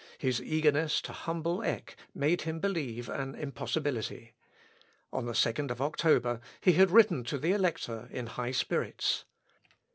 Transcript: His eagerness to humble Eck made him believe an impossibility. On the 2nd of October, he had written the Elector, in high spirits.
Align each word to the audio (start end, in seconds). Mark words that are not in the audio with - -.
His 0.17 0.41
eagerness 0.41 0.99
to 1.03 1.13
humble 1.13 1.61
Eck 1.61 1.95
made 2.15 2.41
him 2.41 2.59
believe 2.59 3.07
an 3.07 3.35
impossibility. 3.35 4.33
On 5.13 5.27
the 5.27 5.33
2nd 5.33 5.69
of 5.69 5.79
October, 5.79 6.41
he 6.59 6.73
had 6.73 6.89
written 6.89 7.21
the 7.21 7.51
Elector, 7.51 8.09
in 8.11 8.25
high 8.25 8.49
spirits. 8.49 9.25